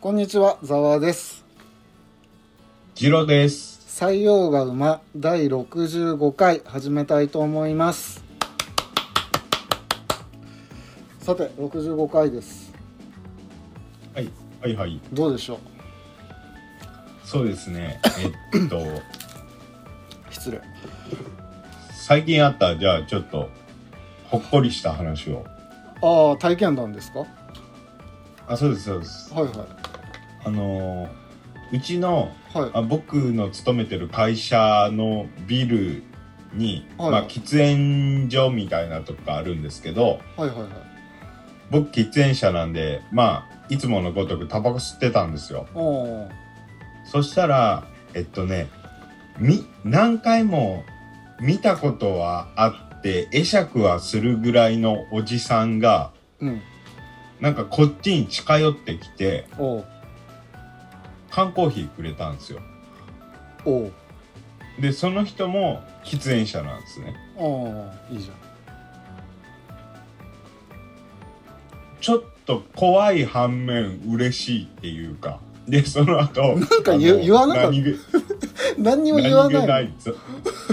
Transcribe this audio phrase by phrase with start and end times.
[0.00, 1.44] こんにちは、ざわです。
[2.94, 3.78] ジロです。
[4.02, 8.24] 採用が馬第65回始めたいと思います。
[11.20, 12.72] さて、65回です。
[14.14, 14.30] はい。
[14.62, 15.00] はいはい。
[15.12, 15.58] どうでしょう？
[17.26, 18.00] そうですね。
[18.54, 18.80] えっと、
[20.30, 20.60] 失礼。
[22.06, 23.48] 最近あった、じゃあちょっと、
[24.30, 25.44] ほっこりした話を。
[26.02, 27.18] ああ、体験談ですか？
[27.20, 27.26] は
[28.46, 29.30] あ、そうです、そうです。
[29.34, 29.48] いはい。
[30.48, 32.70] あのー、うちの、はい。
[32.72, 36.02] あ僕の勤めてる会社のビル
[36.54, 40.68] に、はいまあ、喫煙所みたいなとこがあるんですけど、はいはいはい。
[41.70, 45.66] 僕喫煙者なんで、まあ、いつものごとくタバコ吸ってたんですよ。
[47.04, 48.68] そしたら、えっとね、
[49.38, 50.84] み、何回も
[51.40, 56.62] 見たことはあって、会釈はするぐらいのおじさんが、うん。
[57.40, 59.46] なんかこっちに近寄ってきて、
[61.38, 62.58] 缶コーヒーくれたんですよ。
[63.64, 63.92] おう
[64.80, 67.14] で、その人も喫煙者なんですね。
[67.36, 68.36] ああ、いいじゃん。
[72.00, 75.38] ちょっと怖い反面嬉しいっていうか。
[75.68, 77.78] で、その後、なんか言言わなかった
[78.76, 80.14] 何にも言わないないぞ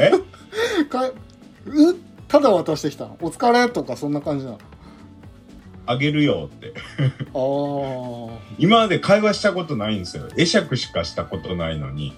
[0.01, 0.09] え？
[0.09, 0.17] の。
[0.89, 1.13] かう
[2.27, 3.17] ただ渡してきたの。
[3.21, 4.59] お疲れとかそんな感じなの。
[5.85, 6.73] あげるよって。
[7.33, 10.27] あ 今まで会話したことないんですよ。
[10.37, 12.13] 会釈しかしたことないのに。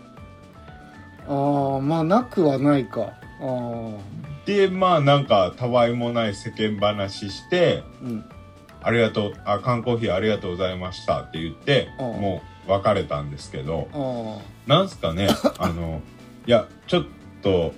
[1.27, 1.33] あ。
[1.33, 3.01] ああ、まあなくはないか。
[3.01, 4.17] ああ。
[4.45, 8.25] でまあなんかたわいもない世間話してうん。
[8.81, 15.27] 「ありがとうあ缶コーヒーありがとうございました」って言ってうんもう別れたんですけどあなんすかね？
[15.59, 16.01] あの
[16.45, 17.05] いやちょっ
[17.41, 17.73] と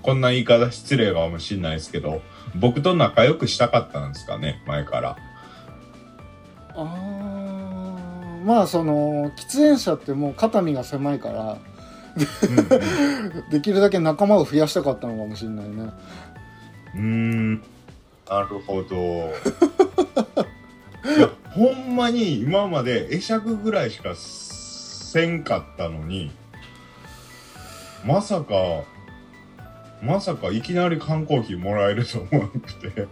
[0.00, 2.22] こんな言い方失礼かもしれないですけど
[2.54, 5.10] 僕と仲良くしたかったんですかね前から。
[5.10, 5.16] あ。
[6.76, 7.78] ああ。
[8.44, 11.58] まあその喫煙者ってもう肩身が狭いから
[13.50, 15.90] できるだけ仲間を増やしたかったのかもしれないね。
[16.94, 17.54] うーん
[18.28, 18.96] なるほど。
[21.16, 26.30] いやほんまに今まで会釈ぐらいしかせんかったのに
[28.04, 28.54] まさか
[30.02, 33.08] まさかいきなり缶コーヒーもらえると思わなくて。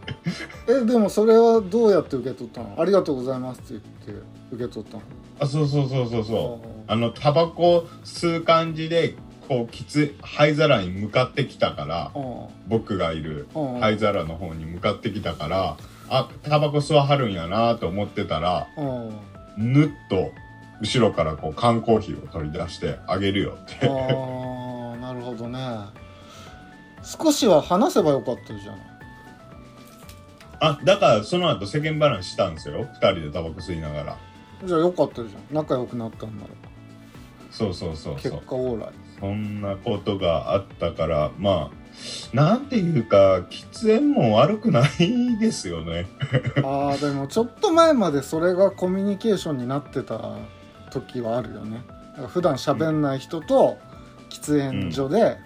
[0.68, 2.74] えでもそれはどうやって受け取ったの？
[2.78, 5.02] ありがとうございますって言って受け取ったの。
[5.40, 6.68] あそうそうそうそうそう。
[6.88, 9.14] ああのタバコ吸う感じで
[9.48, 13.48] こうきつ灰皿に向かってきたからあ僕がいる
[13.80, 15.76] 灰皿の方に向かってきたから
[16.08, 19.08] あタバコ吸わはるんやなと思ってたらあ
[19.56, 20.30] ぬっと
[20.80, 23.88] 後ろからこう缶コーヒーを取り出してあげるよって。
[23.88, 23.92] あ
[24.94, 25.58] あなるほどね
[27.02, 28.80] 少しは話せばよかったじゃない。
[30.58, 32.84] あだからその後世間話したんですよ。
[32.84, 34.16] 2人でタバコ吸いながら。
[34.64, 35.54] じゃあよかったじゃん。
[35.54, 36.48] 仲良くなったんなら。
[37.50, 38.40] そうそうそう結そう。
[38.46, 38.90] 果オーライ。
[39.20, 46.06] そんなことがあったからまあなんていうか喫煙も悪くないですよね。
[46.64, 50.36] ああでもちょっと前までそれがコミュニケーションになってた
[50.90, 51.82] 時はあるよね。
[52.28, 53.78] 普段喋んない人と
[54.30, 55.36] 喫煙所で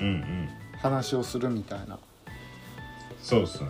[0.00, 0.48] うんうん
[0.82, 1.98] 話をするみたいな、
[3.22, 3.68] そうっすね。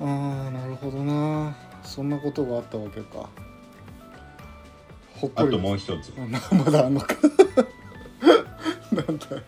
[0.00, 0.08] うん。
[0.08, 1.56] ああなるほどな。
[1.82, 3.28] そんなことがあったわけか。
[5.16, 5.48] ほっこり。
[5.48, 6.12] あともう一つ。
[6.16, 7.14] あ まだあんのか。
[8.92, 9.42] なんだよ。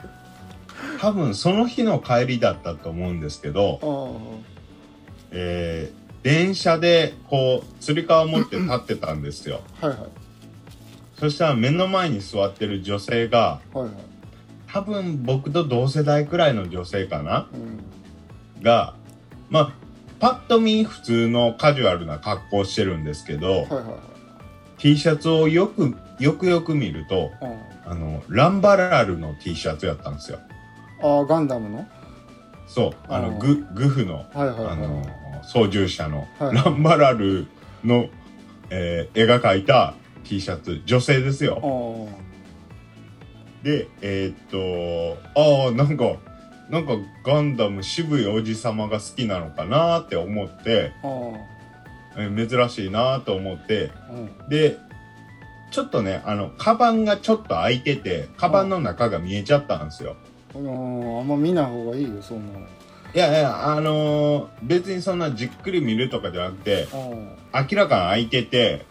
[1.00, 4.44] 多分その日の帰りだったと思うんですけどあ
[5.32, 9.60] えー電車でこうつり革持って立ってたんですよ。
[9.82, 10.08] あはいはい。
[11.18, 13.94] そしたら目の前に座ってる女性がはいはい
[14.74, 17.46] 多分僕と同世代くらいの女性かな？
[17.54, 18.60] うん。
[18.60, 18.94] が
[19.48, 19.72] まあ
[20.18, 23.84] パッと見普通のカジュアルな格好をしてるんですけど、はいはいはい。
[24.78, 30.40] T シャツをよくよくよく見るとああのランバラルの T シャツやったんですよ。
[31.02, 31.86] ああガンダムの？
[32.66, 32.92] そう。
[33.08, 34.66] あのググフのはいはいはい。
[34.72, 35.06] あの
[35.44, 36.54] 操縦者のはい。
[36.56, 37.46] ランバラル
[37.84, 38.08] の、
[38.70, 39.94] えー絵が描いた
[40.24, 40.82] T シャツ。
[40.84, 41.60] 女性ですよ。
[41.62, 42.33] あ
[43.64, 46.16] でえーっとああなんか
[46.70, 46.92] なんか
[47.24, 54.48] ガンダム渋いおじさまが好きなのかなって思って、えー珍しいなと思ってあうん。
[54.48, 54.78] で
[55.72, 60.14] ちょっとねあのカバンがちょっと開いててカバンの中が見えちゃったんですよ。
[60.54, 61.18] うん。
[61.20, 62.66] あんま見ない方がいいよそんなの。
[63.14, 66.86] いやいやあのー別にそんなじっくり見るとかじゃなくて
[67.52, 68.84] あ明らかに開いてて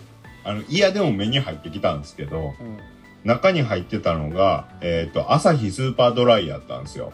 [0.44, 2.78] あの嫌でも目に入ってきたんですけどあうん
[3.24, 7.14] 中に入ってたのが、えっ、と、アサヒスーパードライやったんですよ。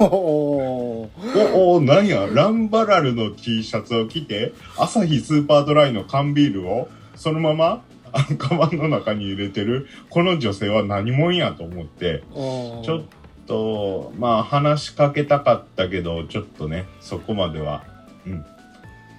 [0.00, 1.54] おー。
[1.54, 7.82] お、お、なんや、ランバラルの T シャツを着て、アサヒスーパードライの缶ビールを、そのまま、
[8.12, 13.02] あ のカバンの中に入れてるこの女性は何者やと思ってちょっ
[13.46, 17.84] とまあ話しかけたかったけどちょっとねそこまでは
[18.26, 18.46] うん。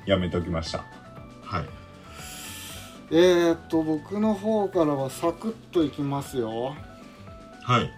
[0.09, 0.83] やめときました。
[1.43, 1.78] はい
[3.11, 6.75] えー、っと僕の方からはサクッといきますよ。
[7.63, 7.91] はい。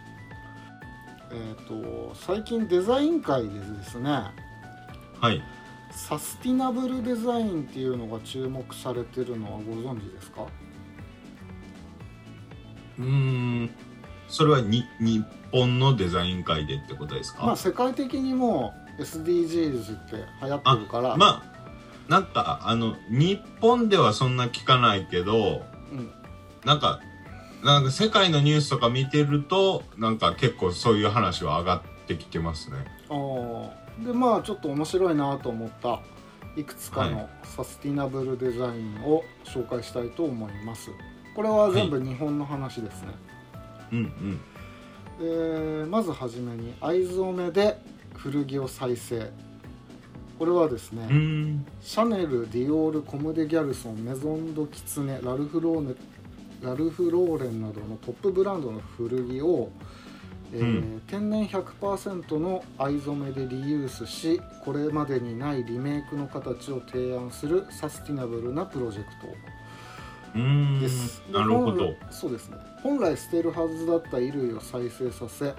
[1.31, 5.41] えー、っと最近デザイン界でですねはい。
[5.91, 10.45] サスティナブルデザインっていうのが注目されてるのはご存知ですか？
[12.99, 13.69] うーん。
[14.29, 21.17] それはに日本のデザイン界でってことですか、まあ世界的にも SDGs って流行ってるから。
[21.17, 21.50] まあ
[22.07, 26.11] なんかあの日本ではそんな聞かないけどうん、
[26.65, 27.01] なんか
[27.63, 32.77] なんか世界のニュースとか見てるとなんか結構そういう話は上がってきてますね。
[34.03, 36.01] でまあちょっと面白いなと思った
[36.55, 40.89] いくつかはのサスティナブルデザインを紹介したいと思います。
[41.35, 43.07] これは全部日本の話ですね、
[43.91, 44.39] うんうん。
[45.19, 47.77] えーまずはじめに藍染めで
[48.15, 49.31] 古着を再生
[50.41, 51.07] これはですね、
[51.81, 55.93] シャネル、ディオール、コム・デ・ギャルソン、メゾン・ド・キツネ、ラルフローネ
[56.63, 59.69] ラルフ・ローレンなどのトップブランドの古着を、
[60.51, 61.01] えーうん。
[61.05, 69.09] 天然100%の藍染めでリユースしこれまでにないリメイクの形を提案するサスティナブルなプロジェク
[70.33, 70.81] うーん。
[70.81, 71.21] です。
[71.27, 71.93] でなるほど。
[72.09, 72.57] そうですね。
[72.81, 75.53] 本来捨てるはずだった衣類を再生させ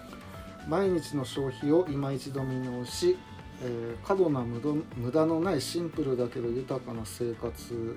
[0.66, 3.18] 毎日の消費を今一度見直し、
[3.62, 7.96] えー過度な無駄無駄のないシンプルだけど豊かな生活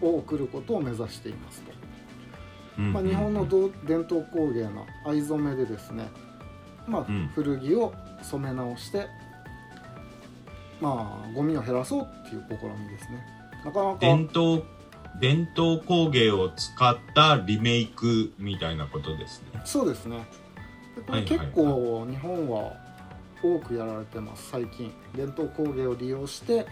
[0.00, 1.72] を送ることを目指していますと、
[2.78, 2.92] うん。
[2.92, 6.08] まあ、日本のど伝統工芸の藍染めでですね、
[6.86, 7.30] まあうん。
[7.34, 7.92] 古着を
[8.22, 9.06] 染め直して
[10.80, 13.26] まあゴミを減らそうっていう試みですね。
[13.64, 13.98] なかなか。
[14.00, 14.62] 伝統
[15.20, 19.60] 伝統工芸を使ったリメイクみたいなことですね。
[19.64, 20.26] そうですね。
[20.96, 22.72] でこれ結構日本は
[23.42, 24.50] 多くやられてます。
[24.50, 24.92] 最近。
[25.14, 26.66] 伝統工芸を利用して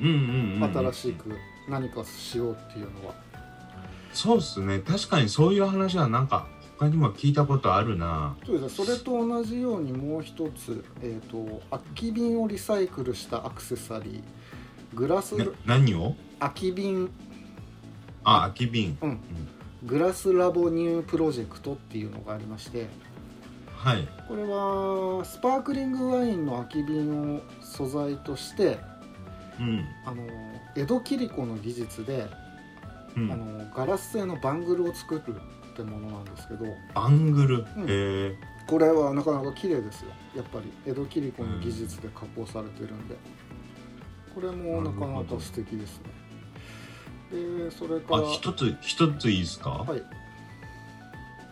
[0.00, 0.16] うんうんう
[0.58, 1.36] ん、うん、新しく
[1.68, 3.14] 何かしようっていうのは、
[4.12, 4.78] そうっすね。
[4.78, 6.46] 確かにそういう話はなんか
[6.78, 8.36] 他にも聞いたことあるな。
[8.46, 8.86] そうですね。
[8.86, 14.22] それと同じようにもう一つ、えー、と空き瓶をリサイクルしたアクセサリー。
[14.94, 16.14] グラス、な何を？
[16.38, 17.10] 空き瓶。
[18.24, 18.96] あ空き瓶。
[19.02, 19.20] うん。
[19.84, 22.88] グラスラボニュープロジェクトっていうのがありまして
[23.78, 24.08] はい。
[24.26, 28.78] これはスパークリングワインの空き瓶を素材として
[29.60, 29.84] うん。
[30.04, 30.26] あの
[30.76, 32.26] 江戸切子の技術で、
[33.16, 33.32] うん。
[33.32, 35.20] あのガラス製のバングルを作る
[35.72, 36.66] ってものなんですけど。
[36.94, 37.82] アングル、うん。
[37.84, 38.36] へえ。
[38.66, 40.10] これはなかなか綺麗ですよ。
[40.36, 43.16] やっぱり江戸切子の技術で加工されてるんで。
[44.34, 46.10] これもなかなか素敵ですね。
[47.30, 50.02] でそれからあ一つ一ついいですか、はい。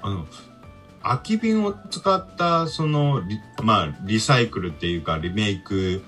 [0.03, 0.27] あの
[1.09, 6.03] 空き瓶を使ったそのリまあリサイクルっていうかリメイク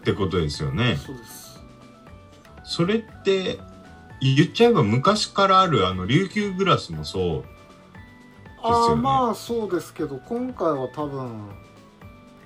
[0.00, 0.96] ってことですよね。
[0.96, 1.46] そうです
[2.64, 3.58] それって
[4.20, 7.48] 言っちゃえば昔からあるあの琉球グラスもそうで
[8.62, 9.02] すよね。
[9.02, 11.50] まあそうですけど今回は多分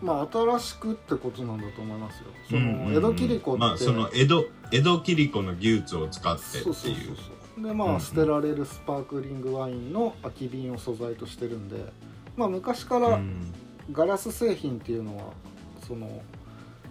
[0.03, 2.27] まあ新しくってことなんだと思いますよ。
[2.49, 6.65] その江戸切子って、まあその江戸江戸切子の技術を使ってっていう。
[6.65, 8.01] そうそうそうでまあ、うんうん。
[8.01, 11.93] 捨てられるスパークリングワインの空き瓶を素材としてるんで。
[12.37, 13.53] まあ昔かうらん。
[13.93, 15.25] ガラス製品っていうのは
[15.87, 16.23] その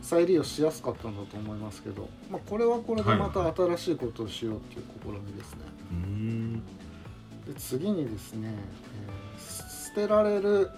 [0.01, 5.60] 再利用しやすかったんだと思いますけど、まあ、これはこれでまた新しいことをしようっていう試みですね、
[5.92, 6.66] うん。
[7.46, 10.70] で次にですね、えー捨てられる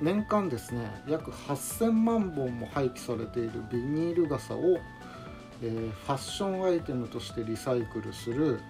[0.00, 4.78] 年間ですね約8000万本も廃棄されているビニール傘を、
[5.62, 8.60] えーファッションアイテムとしてリサイクルする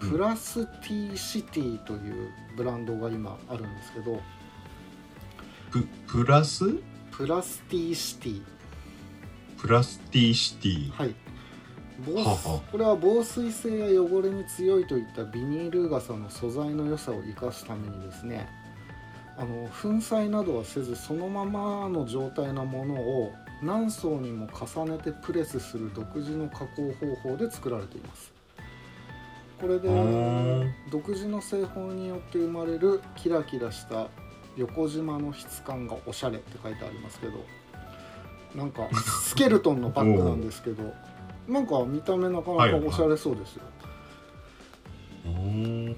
[0.00, 0.10] うん。
[0.10, 4.20] プラスティシティというブランドが今あるんですけど
[5.70, 6.64] ププラス？
[7.10, 8.42] プラスティシティ。
[9.58, 10.90] プラスティシティ。
[10.90, 11.14] はい。
[12.06, 18.48] 防これは防水性や汚れに強いといったビニール傘の素材の良さを生かすためにですね
[19.38, 28.32] あの粉砕などはせずそのままの状態のものを何層にも重ねてプレスする独自の加工方法で作られています。
[29.60, 29.88] これで
[30.90, 34.08] 独自の製法によって生まれるキラキラした
[34.56, 37.44] 横縞の質感がおしゃれって書いてありますけど
[38.54, 38.88] なんか
[39.24, 40.94] スケルトンのバッグなんですけど
[41.48, 43.62] なんか見た目なかなかおしゃれそうですよ、
[45.26, 45.94] うんな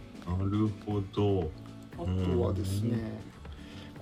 [0.50, 1.50] るほど。
[1.98, 3.29] あとはですね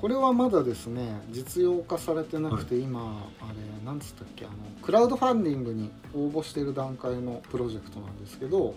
[0.00, 8.74] これはまだですね実用化されてなくて、今あれなんつったっけあのクラウドファンディングに応募している段階のプロジェクトなんですけど、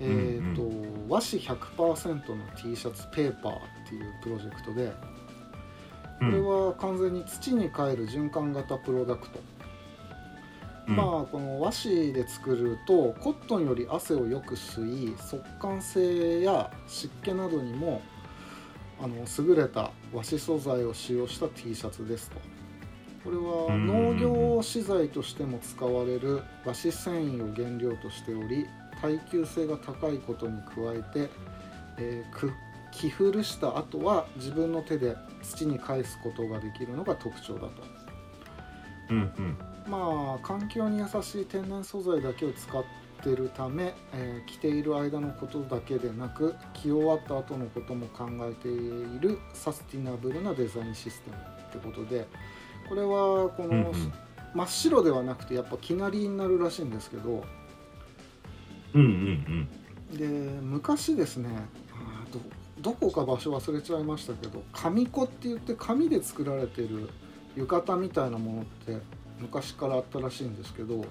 [0.00, 0.62] えーと
[1.08, 3.58] 和紙100%の T シャツペーパーっ
[3.88, 4.92] ていうプロジェクトで
[6.18, 9.40] これは完全に土に帰る循環型プロダクト、
[10.88, 10.96] うん。
[10.96, 18.00] まあこの和紙で作るとコットンより汗をよく吸い速乾性や湿気などにも
[19.02, 22.40] あの優れた和紙素材を使用した T シャツですと。
[23.24, 28.66] これはうん農業資材としても使われる和紙繊維を原料としており
[29.00, 31.30] 耐久性が高いことに加えて、
[31.98, 32.52] えーく
[32.92, 37.70] 着古した後は自分の手で土に返すことができるのが特徴だと。
[39.10, 39.58] うんうん。
[39.90, 42.84] まあ環境に優しい天然素材だけを使っ
[43.22, 52.26] ているため、えー着ている間のことだけでなく着終わった後のことも考えているサスティナブルなデザインシステムってことで
[52.88, 54.12] これはこの、うんうん。
[54.54, 57.44] 真っ白ではなくてやっぱ生なりになるらしいんですけど
[58.94, 59.68] うん
[60.12, 61.48] うんで昔ですね
[62.30, 62.40] ど
[62.80, 67.08] どこか場所忘れちゃいましたけど紙子って言って紙で作られてる
[67.56, 68.98] 浴衣みたいなものって
[69.40, 71.04] 昔からあったらしいんですけど、うん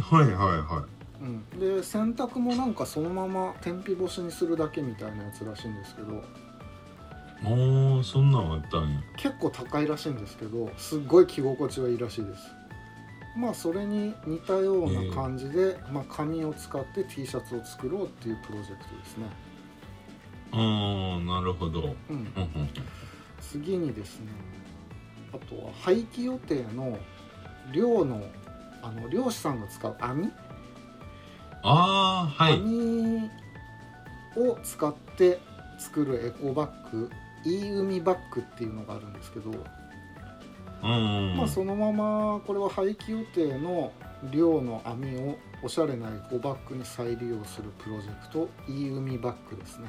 [0.00, 0.34] はいはい。
[0.34, 0.86] は
[1.20, 6.12] うん、で洗濯もなんかそのまま天日干しにするだけみたいなやつらしいんですけど。
[6.14, 6.16] い
[7.46, 9.00] おーそんなんあったんや。
[9.16, 12.42] 結構高いらしいんですけどすっごい着心地はいいらしいです。
[13.36, 19.26] まあそれに似たような感じで、まあ、紙を使って T シャツを作ろうっていうプロジェクトですね、
[20.52, 21.96] ああなるほど。
[22.10, 22.68] うんうん、うん。
[23.40, 24.28] 次にですね
[25.32, 26.98] あとは廃棄予定の
[27.72, 28.22] 漁の
[28.82, 30.30] あの漁師さんが使う網、
[31.66, 33.30] ああはい網
[34.36, 35.40] を使って
[35.78, 37.10] 作るエコバッグ
[37.44, 43.92] いい海バッグっていうのがあるんですけど、うんうんまあ、そのままこれは廃棄予定の
[44.30, 49.88] 漁の網をおしゃれなエコバッグに再利用するプロジェクトいい海バッグですね。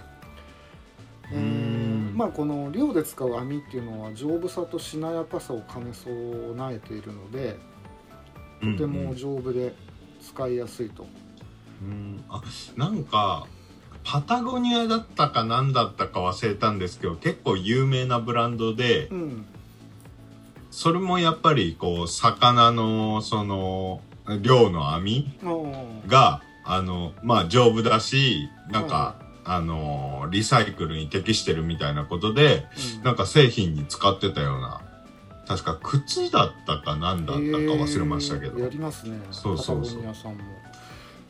[1.34, 7.58] えまあこの漁で使う網っていうのは丈夫さとしなやかさを兼ね備えているので
[8.62, 9.74] とても丈夫で
[10.22, 11.04] 使いやすいと。
[11.04, 11.25] うん
[12.30, 12.42] あ
[12.76, 13.48] なんか
[14.04, 19.46] パタゴニアだったか何だったか忘れたんですけど結構有名なブランドでうん。
[20.72, 24.02] それもやっぱりこう魚のその
[24.42, 25.34] 漁の網
[26.08, 29.16] があのまあ丈夫だしなんか、は
[29.46, 33.04] あのリサイクルに適してるみたいなことでうん。
[33.04, 34.82] なんか製品に使ってたような
[35.48, 38.64] 確か靴だったか何だったか忘れましたけど、えー。
[38.64, 39.20] やりますね。
[39.32, 40.04] そうそうそう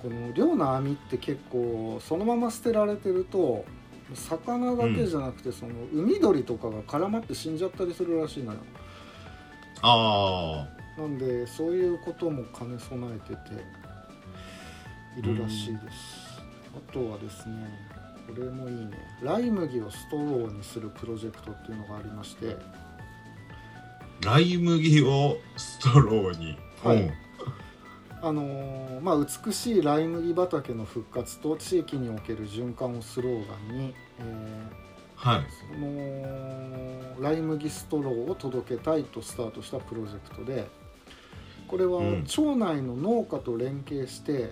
[0.06, 3.66] パタゴニアさんもこの漁の網って結構そのまま捨てられてると
[4.14, 8.60] 魚だけじゃなくて、その海鳥とかが絡まって死んじゃったりするらしいのよ。
[9.82, 13.40] あなんでそういうことも兼ね備えてて
[15.20, 16.40] いるらしいです、
[16.76, 17.68] あとはですね
[18.28, 18.92] これもいいね。
[19.24, 22.56] ライ麦をストローにするプロジェクトっていうのがありまして。
[22.56, 22.60] あ
[24.26, 26.98] ライ麦をストローに、はい。
[27.04, 27.25] うん
[28.26, 34.68] あのーまあ、美しいライ麦畑の復活と地域における循環をスローガンに、え
[35.16, 35.40] はい。
[35.42, 35.44] ー
[37.14, 40.68] そのライ麦ストローを届けたいとスタートしたプロジェクトで
[41.68, 42.24] これはうん。
[42.24, 44.50] 町内の農家と連携して、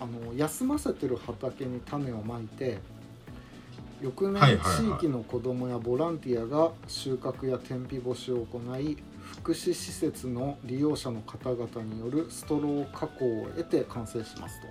[0.00, 2.78] あの休ませてる畑に種をまいて
[4.02, 8.98] 翌年地域の子どもやボランティアが収穫や天日干しを行い
[9.38, 14.66] 福祉施設の利用者の方々によるストロー加工を得て完成しますと。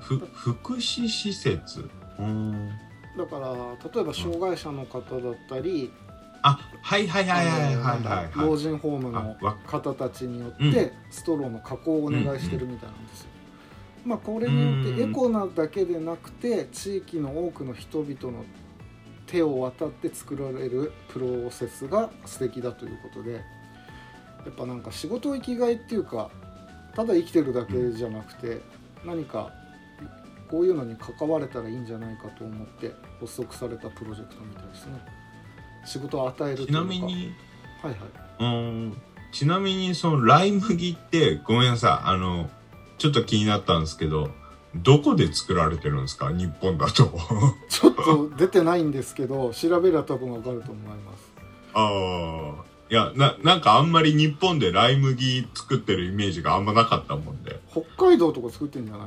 [0.00, 1.88] ふ福祉施設？
[2.18, 2.70] うん
[3.16, 3.52] だから
[3.92, 5.90] 例えば障害者の方だったり、
[6.42, 8.02] あはいはいはいはいはいはい
[8.36, 8.46] はい。
[8.46, 10.70] 老人ホームの方たちにようん。
[10.70, 13.28] ってストローの加工をお願いしてるみたいなんですよ。
[14.04, 18.44] まあこれによってエコなだけでなくて地域の多くの人々の
[19.28, 23.40] 手を渡って作られるプロセスが素敵だということでや
[24.50, 26.30] っぱなんか仕事生きがいっていうか
[26.96, 28.60] ただ生きてるだけじゃなくて
[29.04, 29.52] 何か
[30.50, 34.92] こういうのに関われたらいいんじゃないかと思って発足されたプロジェクトみたいですね。
[35.84, 37.34] 仕事を与えるというちかなみに
[37.82, 38.00] はいはい。
[38.40, 42.08] うんちなみにそのライ麦ってごめんなさい。
[42.08, 42.48] あの
[42.96, 44.30] ちょっと気になったんですけど
[44.74, 46.30] どこで作られてるんですか？
[46.30, 47.10] 日本だと。
[47.68, 51.32] ちょっと出てないんですけど調べれば多分わかると思います。
[51.74, 52.64] ああ。
[52.90, 57.60] いやななんかあんまり日本でライ麦作ってるイメージがあんまなかったもんで。
[57.70, 59.02] 北海道とか作ってんじゃない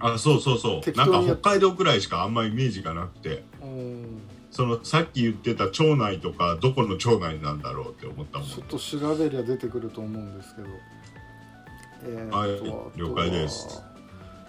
[0.00, 0.14] の？
[0.14, 0.92] あそうそうそう。
[0.96, 3.44] なんか北海道くらいしかあんまイメージがなくて。
[3.62, 4.20] うん。
[4.50, 8.48] そのさっき言ってた町内とかどこの町内なんだろうって思ったもん。
[8.48, 10.68] ちょっと調べりゃ出てくると思うんですけど
[12.04, 13.82] えーはい了解です。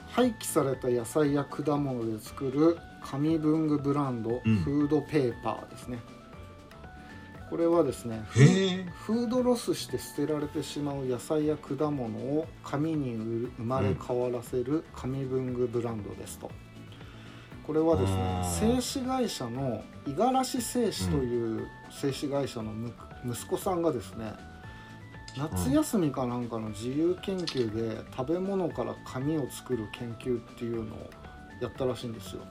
[0.10, 4.58] 廃棄された野菜や果物で作る紙文具ブランド、うん。
[4.58, 6.00] フードペーパーですね。
[7.50, 8.24] これはですね
[9.06, 13.14] フードロスして捨てられてしまう野菜や果物を紙に
[13.58, 16.50] 生まれ変わらせる紙文具ブランドですと。
[17.68, 22.92] これはですね製紙会社の五十嵐製紙という製紙会社のむ
[23.26, 24.34] 息子さんがですね
[25.38, 31.10] 夏休みかなんかの自由研究で食べ物から紙を作る研究っていうのを
[31.60, 32.42] やったらしいんですよ。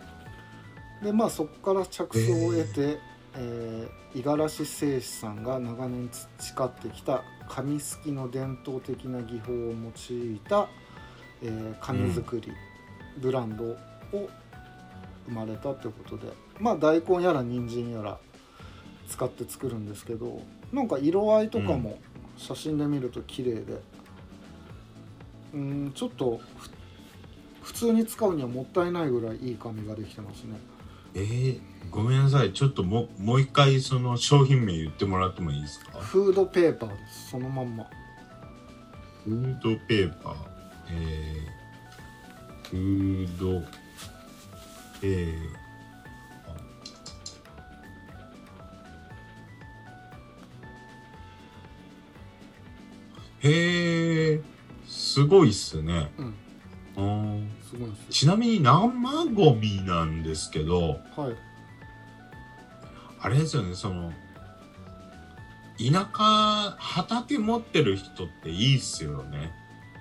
[1.03, 2.99] でまあそこから着想を得て、
[3.35, 10.69] えー五十嵐製紙さんが長年培ってきた紙すきの伝統的な技法を用いた、
[11.43, 12.53] えー紙作り、
[13.19, 13.77] ブランドを
[15.27, 18.19] 生まれたということでまあ大根やら人参やら
[19.09, 21.99] 使って作るんですけどなんか色合いとかも
[22.37, 23.81] 写真で見ると綺麗で。
[25.55, 26.71] うんちょっとふ
[27.63, 30.57] 普通に使うにはもったいないぐらいいい紙ができてますね。
[31.15, 31.61] えー、
[31.91, 32.53] ごめんなさい。
[32.53, 35.99] ちょっとももう一回その商品名言ってもらってもいいですか？
[35.99, 37.31] フードペーパーです。
[37.31, 37.85] そのまんま。
[39.25, 40.35] フードペーパー。
[40.91, 43.61] えー、フード
[45.01, 45.62] ペーパー
[53.43, 54.41] へえ
[54.87, 56.13] すごいっすね。
[56.19, 56.35] うん。
[56.97, 57.49] あー。
[57.69, 58.07] すごいですよ。
[58.11, 61.37] ちなみに生ゴミなんですけどはい。
[63.21, 64.13] あれですよねその
[65.79, 69.53] 田舎畑持ってる人っていいっすよね。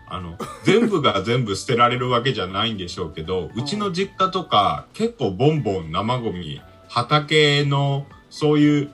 [0.07, 8.91] あの 全部が全部捨てられるわけじゃないんでしょうけどうちの実家とか結構ボンボン生ゴミ畑のそういう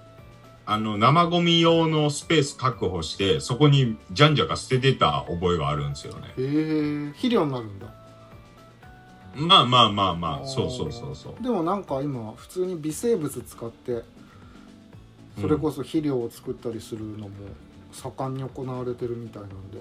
[0.70, 6.28] あの生ゴミ用のスペース確保してそこにじゃんじゃか捨ててた覚えがあるんですよね。
[6.38, 7.88] へえ肥料になるんだ。
[9.34, 11.44] まあまあまあまあそうそうそうそう。
[11.44, 14.04] でもなんか今普通に微生物使って
[15.40, 17.32] それこそ肥料を作ったりするのも
[17.94, 19.78] 盛んに行われてるみたいなんで。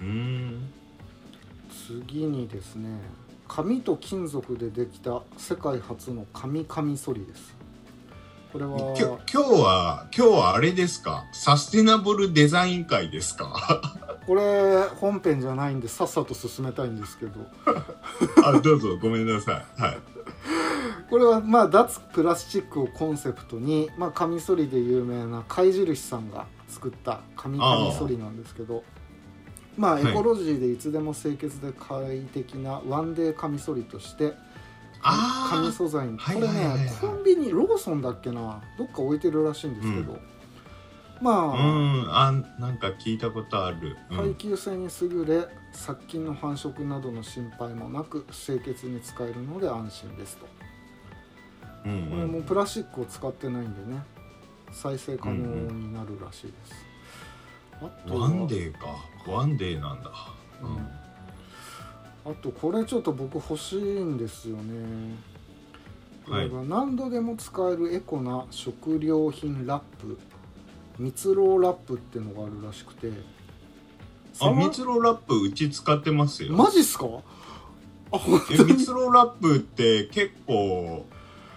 [0.00, 0.72] うーん。
[1.86, 2.98] 次にですね
[3.46, 7.54] 紙と金属でできた世界初の紙カミソリです
[8.52, 8.76] これは。
[8.98, 11.24] 今日は今日はあれですか？
[11.32, 13.80] サステナブルデザイン会ですか？
[14.26, 17.40] これ本編じゃないんでさっさと進めたいんですけど。
[18.44, 19.80] あどうぞごめんなさい。
[19.80, 19.98] はい。
[21.10, 28.82] これはまあ脱プラスチックをコンセプトに、まあ、カミソリで有名な貝印さんが作った紙カミソリなんですけど
[29.76, 30.06] まあはい。
[30.08, 34.32] エコロジーでいつでも清潔で快適なワンデーカミソリとして
[35.02, 36.16] 紙素材に。
[36.18, 38.62] こはいれねコンビニローソンだっけな。
[38.78, 40.20] どっか置いてるらしいんですけど、う
[41.20, 44.16] まうあ、んあなんか聞いたことある、うん。
[44.18, 50.46] 耐久性に優れ殺菌の繁殖などの心配もなく清潔に使えるので安心ですと。
[51.84, 54.02] うんこれもプラスチックを使ってないんでね。
[54.70, 56.86] 再生可能になるらしいです、
[57.82, 58.20] あとは。
[58.22, 58.86] ワンデーか。
[59.26, 60.10] ワンデーなんだ、
[60.62, 61.01] うんうん
[62.24, 65.16] あとこれちょっと僕欲しいんですよね。
[66.24, 66.44] こはい。
[66.44, 70.18] れが何度でも使えるエコな食料品ラップ。
[70.98, 73.10] 蜜ろうラップっていうのがあるらしくて。
[74.40, 76.52] あ蜜ろうラップうち使ってますよ。
[76.52, 77.06] マジっすか？
[78.12, 81.04] あ本え当に蜜ろうラップって結構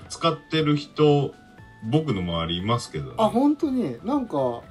[0.10, 1.34] 使ってる人
[1.92, 3.98] 僕の周りいますけど、ね、あ本当に？
[4.04, 4.62] なんか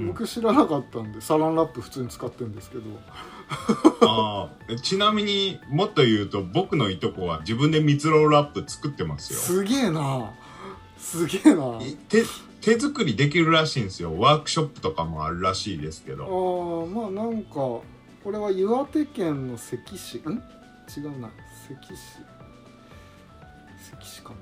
[0.00, 0.08] うん。
[0.08, 2.82] 僕知らなかったんで、サランラップ普通に使ってるんですけど
[4.00, 4.80] あー。
[4.80, 9.38] ちなみにもっと言うと僕のいとこは自分で蜜ろうラップ作ってますよ。
[9.38, 10.32] すげえな。
[10.98, 11.78] すげえな。
[12.08, 12.24] 手
[12.60, 14.18] 手作りできるらしいんですよ。
[14.18, 17.84] ワークショップとかもあるらしいですけあどーまあなんかこ
[18.32, 20.16] れは岩手県の関市？
[20.18, 20.20] ん？
[20.22, 21.30] 違うな。
[21.68, 22.18] 関市。
[23.90, 24.36] 関市かな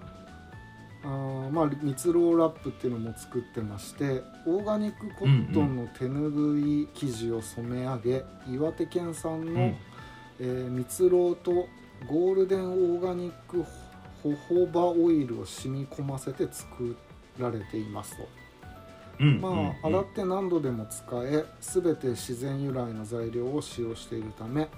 [1.04, 11.68] あーまあ蜜ろうラップっていうのも作ってましてオーガニックコットンの手ぬぐい生地を染め上げ、岩手県産の、うんえー蜜ろうと
[12.08, 13.64] ゴールデンオーガニック
[14.22, 16.96] ホホバオイルを染み込ませて作
[17.38, 18.28] られていますと。
[19.20, 24.68] うんまあ、うんうん洗って何度でも使え全て自然由来の材料を使用しているため、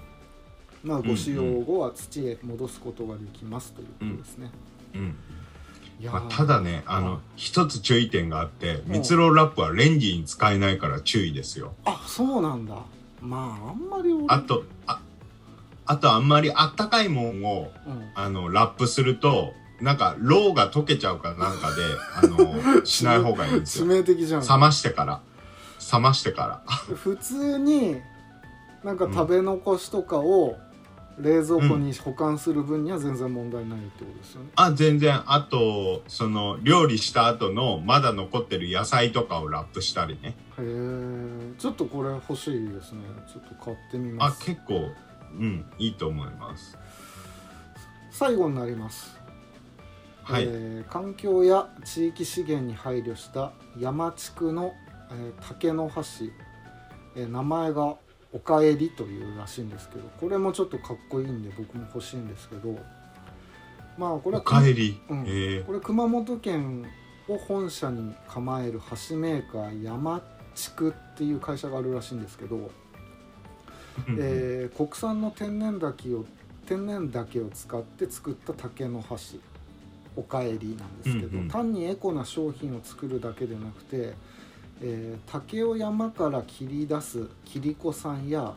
[0.83, 4.51] まあ、ご使用後は土へ戻すことができますということですね。
[4.93, 5.13] うんいやー
[6.03, 11.73] まあ、ただねあの一つ注意点があって蜜ろうラップはレンジに使えないから注意ですよ。
[11.85, 12.75] あそうなんだ。
[13.21, 14.25] まああんまり俺。
[14.27, 14.99] あとあ
[15.85, 21.83] あとあんまりあったかいもんをうん、あのラップするとなんかろうが溶けちゃうかなんかで
[22.15, 24.41] あの しない方がいいんです致よ命的じゃん。
[24.41, 25.21] 冷ましてから。
[25.91, 26.75] 冷ましてから。
[26.95, 28.01] 普通に
[28.83, 30.57] なんか食べ残しとかを
[31.19, 35.21] 冷蔵庫に保管する分には全然問題ないってことですよね、あ、全然。
[35.31, 40.35] あと、その、料理した後の、まだ残ってる野菜とかをラップしたりね。
[40.57, 43.01] へえちょっとこれ欲しいですね
[43.31, 44.89] ちょっと買ってみまあ、す結構、
[45.33, 46.77] うん、いいと思います。
[48.11, 49.17] 最後になります、
[50.23, 50.43] はい。
[50.47, 54.73] えー環境や地域資源に配慮した山地区の、
[55.11, 56.31] えー竹の箸、
[57.15, 57.95] えー名前が
[58.35, 62.77] おかえりというらしいんですけどこれもちょっとかっこいいんで僕も欲しいんですけど
[63.97, 64.99] まあこれおはかえり？
[65.09, 65.23] うん。
[65.25, 65.63] え。
[65.65, 66.85] これ熊本県
[67.29, 70.21] を本社に構える箸メーカー山
[70.53, 72.69] 地区っていう会社があるらしいんですけど、
[74.09, 76.25] ええー国産の天然竹を
[76.67, 79.39] 天然竹を使って作った竹の箸
[80.17, 81.47] おかえりなんですけど、うんうん。
[81.47, 84.13] 単にエコな商品を作るだけでなくて、
[84.81, 88.53] えー竹を山から切り出す切子さんや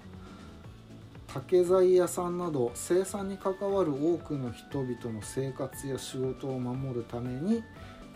[1.33, 7.63] 竹材屋さんなど生産に関わる多くの人々の生活や仕事を守るために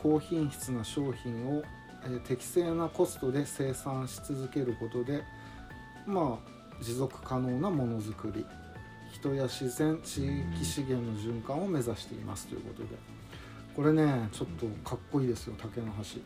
[0.02, 1.62] 高品質な商品を、
[2.04, 5.22] えー適正なコストで生産し続けることで
[6.06, 8.44] まあ持続可能なものづくり
[9.12, 10.24] 人や自然地
[10.56, 13.22] 域資源の循環を目指していますということで。
[13.74, 16.22] これねちょっとかっこいいですよ竹の箸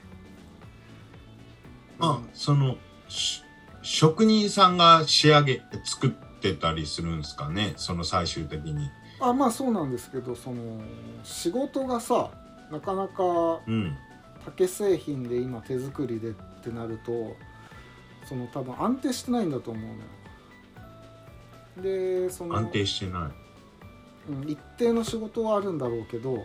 [2.01, 2.77] あ、その、
[3.09, 3.43] し
[3.83, 7.75] 職人さんが仕上げ、作ってたりするんですかね？
[7.77, 8.91] その最終的に。
[9.21, 10.81] あまあそうなんですけどその
[11.25, 12.31] 仕事がさ
[12.71, 13.23] なかなか
[13.67, 13.97] うん。
[14.45, 16.33] 竹製品で今手作りでっ
[16.63, 17.35] てなると
[18.29, 19.83] その多分安定してないんだと思う
[21.83, 23.19] のよでその安定してな
[24.29, 24.33] い。
[24.33, 26.45] うん一定の仕事はあるんだろうけど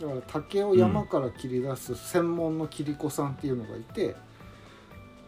[0.00, 4.16] だから竹を山から切り出す専門の切子さんっていうのがいて、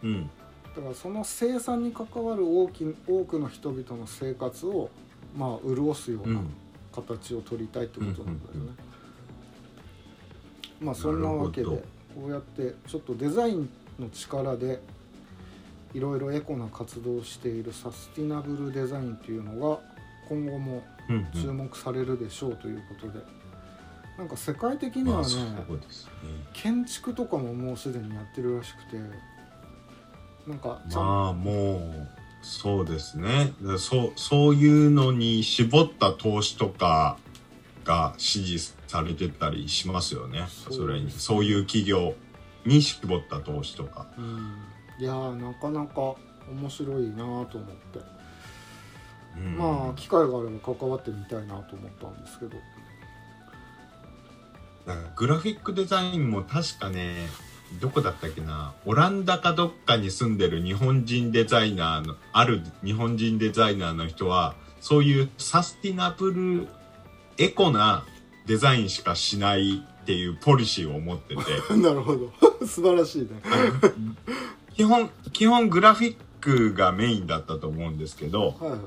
[0.05, 0.31] うん。
[0.77, 4.91] だからその生産に関わる大き多くの人々の生活を
[5.37, 6.33] まあ潤すようう。
[6.33, 6.51] なん
[6.93, 8.37] 形を取りたいってことなんだよね。
[8.55, 8.77] うんうんうん
[10.81, 11.81] まあそんなわけでこ
[12.27, 14.81] うやってちょっとデザインの力で
[15.95, 19.81] いろいろエコな活動をしているサスティナブルデザインっていうのが
[20.29, 23.23] 今後もうん、注目されるでしょうということで、
[24.17, 25.79] なんか世界的にはね、まあ、ね。
[26.53, 28.97] 建築とかももうすでにやってるらしくて
[30.47, 32.09] なんかまあ、もう、
[32.43, 33.53] そうですね。
[33.79, 37.17] そう、そういうのに絞った投資とか
[37.85, 40.47] が支持されてたりしますよね。
[40.71, 42.15] それに、そういう企業
[42.67, 44.07] に絞った投資とか。
[44.19, 44.57] うん、
[44.99, 46.15] いやーなかなか
[46.51, 47.99] 面白いなと思って、
[49.37, 52.57] うんまあ機会があれば関わってみたいなと思ったんですけど
[55.17, 57.15] グラフィックデザインも確かね
[57.81, 58.75] どこだったっけな？
[58.87, 66.69] オランダかどっかに住んでる日本人デザイナーのある日本人デザイナーの人はそういうサスティナブル
[67.39, 68.05] エコな
[68.47, 71.43] デザインしかしないっていうポリシーを持ってて。
[71.77, 72.33] なるほど。
[72.67, 73.29] 素晴らしいね。
[74.75, 78.81] 基本基本グラフィックがメインだったと思うんですけどはいはい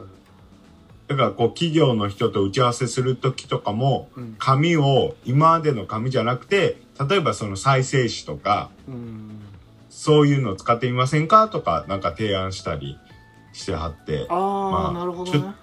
[1.08, 4.36] だからこう企業の人と打ち合わせする時とかもうん。
[4.38, 6.78] 紙を今までの紙じゃなくて
[7.10, 9.42] 例えばその再生紙とかうん。
[9.90, 12.98] そういうのを使ってみませんかとかなんか提案したり
[13.54, 14.28] してはって。
[14.30, 14.38] ああ、
[14.72, 15.54] まあなるほどちょね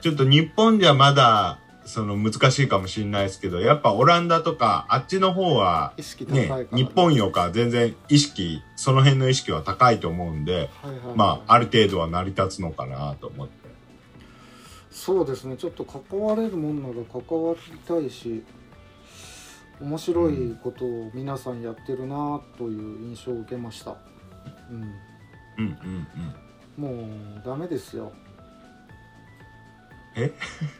[0.00, 5.92] ちょっと日本じゃまだその難しいかもしれないですけどやっぱオランダとかあっちの方は
[6.28, 13.68] ねから、日本よか全然意識その辺の意識は高いと思うんではいはいはい、まあある程度は成り立つのかなと思って
[14.92, 15.56] そうですね。
[15.56, 18.44] ちょっと関われるもんなら関わりたいし
[19.80, 23.96] 面白いことを皆さんやってるなという印象を受けました。
[24.70, 24.82] うん。
[24.82, 24.94] うん
[25.58, 26.06] うん
[26.78, 26.96] うん。
[26.98, 28.12] もうダメですよ。
[30.14, 30.30] え？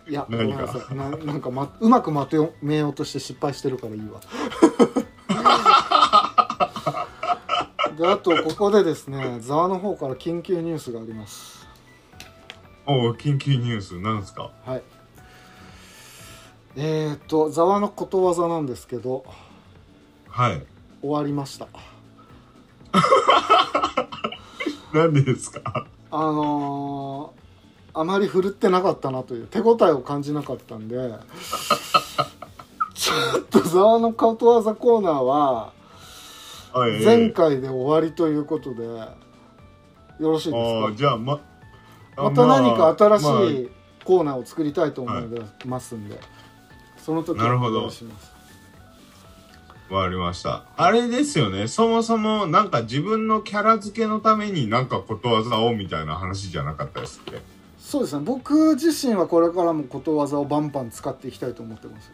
[0.09, 0.97] いや ごめん何かなさい。
[0.97, 4.21] ななんか、ま、うまくまとめようとして失敗してるからいいわ。
[7.97, 11.62] であとここでですねざわの方から緊急ニュースがあります
[12.87, 14.51] おう緊急ニュースなんですか？
[14.67, 14.83] はい。
[16.77, 19.25] えー、っとざわのことわざなんですけど
[20.29, 20.63] はい。
[21.01, 21.69] 終わりました。
[24.93, 25.87] なんでですか？
[26.11, 27.43] あのー
[27.95, 30.97] あまり振るってなかったなという手応えを感じなかったんで
[32.95, 35.73] ちょっとざわのことわざコーナーは
[36.73, 39.11] はい前回で終わりということでよ
[40.21, 41.43] ろしいああですじゃあまか
[42.17, 43.69] また何か新しまあい
[44.05, 45.25] コーナーを作りたいと思い
[45.65, 46.19] ますんで、
[46.99, 47.79] その時なるほど。
[47.79, 48.33] お願いします。
[49.91, 50.65] わかりました。
[50.77, 51.69] あれですよね。
[51.69, 57.41] そもそもなんか自分のキャラ付けのためになんかことわざをみたいな話じゃなかったですっけ？
[57.79, 58.23] そうですね。
[58.25, 62.11] 僕自身はこれからもことわざをバンバン使っていきたいと思ってます。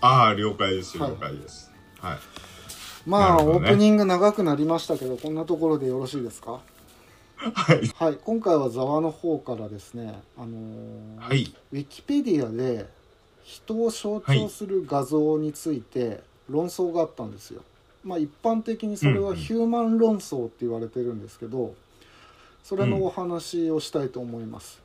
[0.00, 0.98] ああ了解です。
[0.98, 1.10] はい。
[1.10, 1.70] 了解です。
[2.00, 2.18] はい、
[3.06, 3.68] まあ、なるほどね。
[3.68, 6.60] オープニング長くなりましたけどこんなところでよろしいですか？
[7.40, 7.86] はい。
[7.96, 8.18] はい。
[8.22, 11.52] 今回はざわの方からですねあのーはい。
[11.72, 12.86] ウィキペディアで
[13.42, 17.62] 人を象徴する画像について論争があったんですよ。
[18.04, 19.36] まあ一般的にそれはうんうん。
[19.36, 21.74] ヒューマン論争って言われてるんですけど
[22.62, 24.80] それのお話をしたいと思います。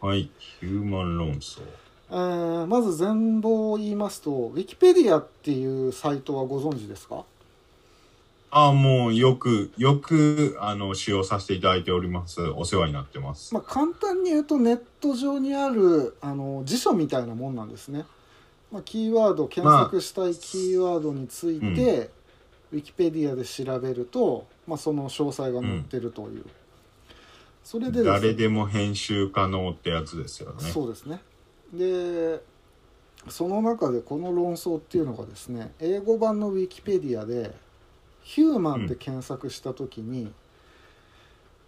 [0.00, 0.30] はい。
[0.60, 1.60] ヒューマン論争。
[2.10, 7.24] えーまず全貌を言いますとウィキペディアっていうサイトはご存知ですか？
[8.54, 12.42] ああもうよくよくあの使用させていただいております。
[12.42, 18.04] お世話になってます、まあ、簡単に言うとネット上にあるあの辞書みたいなもんなんですね。
[18.70, 22.10] まあ、キーワード検索したいキーワードについて、
[22.72, 26.44] ウィキペディアで調べると、まあ、その詳細が載ってるという、
[27.64, 30.70] それでです誰でも編集可能ってやつですよね。
[30.70, 31.20] そうですね。
[31.72, 32.42] で
[33.28, 37.54] その中でこの論争っていうのがですね英語版のウィキペディアで
[38.22, 40.32] 「ヒューマン」って検索した時に、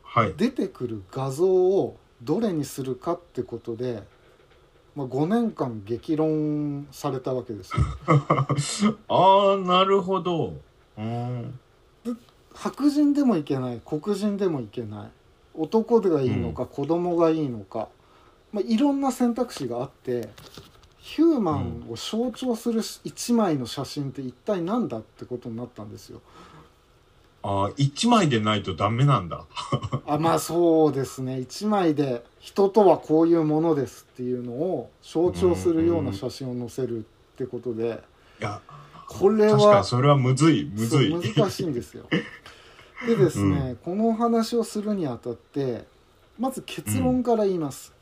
[0.03, 0.35] はい。
[0.37, 4.03] 出てくる画像をどれにするかってことで、
[4.95, 7.83] まあ、5年間激論されたわけですよ。
[9.09, 10.55] ああなるほど。
[10.97, 11.59] うん。
[12.55, 15.11] 白人でもいけない黒人でもいけない。
[15.55, 17.89] 男がいいのか、子供がいいのか、
[18.53, 20.29] まあ、いろんな選択肢があって
[21.05, 26.23] ヒューマンを象徴する1枚の写真って一体何だってことになったんですよ。
[27.43, 29.45] ああ一枚でないとダメなんだ。
[30.09, 31.35] あまあそうですね。
[31.37, 37.03] 1枚で人とはこういうものですっていうのを象徴するような写真を載せるっ
[37.37, 38.03] てことで。
[38.41, 38.63] いや
[39.07, 41.15] これは確かにそれはむずいむずい。
[41.15, 42.07] 難しいんですよ。
[43.07, 45.85] でですね、このお話をするにあたって
[46.39, 47.93] まず結論から言います、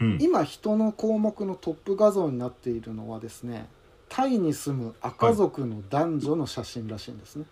[0.00, 0.18] うん。
[0.20, 3.66] 今人の項目のトップ画像になっているのはですね
[4.08, 7.44] タイに住む赤族の男女の写真らしいんですね、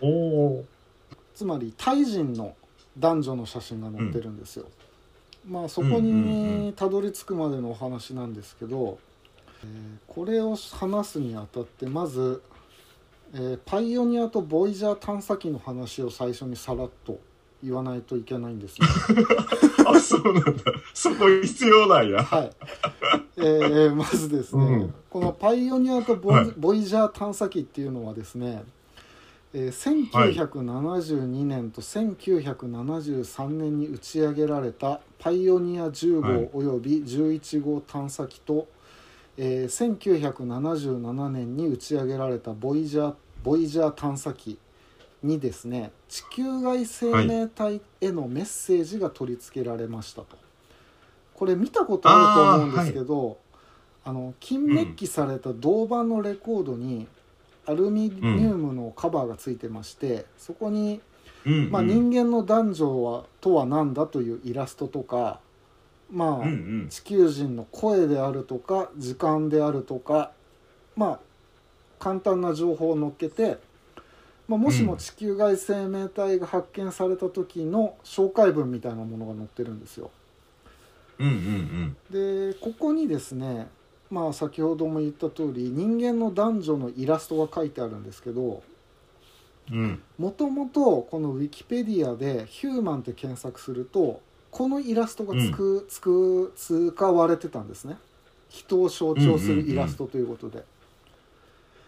[0.00, 0.64] おお
[1.34, 2.54] つまりタイ人の
[2.98, 4.66] 男女の写真が載ってるんですよ、
[5.46, 6.08] まあそこうんうんう
[6.66, 8.98] にたどり着くまでのお話なんですけど、
[9.64, 9.70] えー
[10.06, 12.42] これを話すにあたってまず、
[13.34, 17.18] えーパイオニアとボイジャー探査機の話を最初にさらっと
[17.62, 18.80] 言わないといけないんです。
[18.80, 18.86] ね
[19.86, 20.52] あそうなんだ。
[20.94, 22.22] そこ必要なんや。
[22.22, 22.50] はい、
[23.36, 24.94] えーまずですね、うん。
[25.10, 26.52] このパイオニアとボイ,、はい。
[26.56, 28.64] ボイジャー探査機っていうのはですね、
[29.52, 36.48] えー1972年と1973年に打ち上げられたパイオニア10はい。
[36.52, 38.66] 号および11号探査機と、
[39.36, 44.58] えー1977年に打ち上げられたボイジャーボイジャー探査機
[45.22, 50.36] にですね地球外生命体へのメッセージが取り付けられましたと。
[51.34, 53.38] これ見たことあると思うんですけど
[54.04, 57.06] あ、の金メッキされた銅板のレコードに
[57.66, 61.00] アルミニウムのカバーがついてまして、そこに、
[61.46, 61.70] うん。
[61.70, 65.40] まあ、人間の男女はとは何だというイラストとか
[66.10, 66.48] まあ、うんう
[66.84, 66.88] ん。
[66.90, 70.32] 地球人の声であるとか時間であるとか
[70.96, 71.20] まあ
[71.98, 73.58] 簡単な情報を載っけて、
[74.48, 80.10] まあ、もしも地球外生命体が発見された時の紹介文みたいなものが載ってるんですよ。
[81.18, 83.68] うんうんでここにですね
[84.10, 88.62] まあ先ほども言った通り人間の男女のイラストが書いてあるんですけど
[89.70, 89.78] うん。
[89.78, 97.96] うんもともとこのウィキペディアで「ヒューマン」って検索するとこのイラストがつく、つく使われてたんですね。
[98.50, 100.62] 人を象徴するイラストということで、